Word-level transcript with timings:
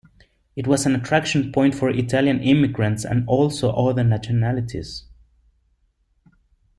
It 0.55 0.65
was 0.65 0.87
an 0.87 0.95
attraction 0.95 1.51
point 1.51 1.75
for 1.75 1.87
Italian 1.91 2.39
immigrants 2.41 3.05
and 3.05 3.23
also 3.27 3.69
other 3.69 4.03
nationalities. 4.03 5.05